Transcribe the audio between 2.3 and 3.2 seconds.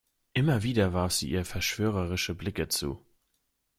Blicke zu.